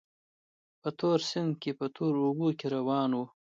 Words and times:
په 0.81 0.89
تور 0.99 1.19
سیند 1.29 1.53
کې 1.61 1.71
په 1.79 1.85
تورو 1.95 2.19
اوبو 2.27 2.47
کې 2.59 2.67
روان 2.75 3.09
وو. 3.13 3.25